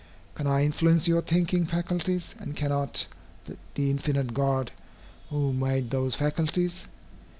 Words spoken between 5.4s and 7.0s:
made those faculties?